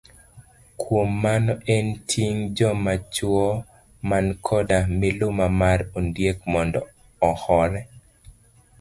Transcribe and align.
Kuom 0.83 1.09
mano 1.23 1.53
en 1.75 1.85
ting' 2.09 2.41
joma 2.57 2.93
chuo 3.15 3.45
man 4.09 4.25
koda 4.45 4.79
miluma 4.99 5.45
mar 5.61 5.79
ondiek 5.97 6.37
mondo 6.53 6.79
ohore. 7.29 7.81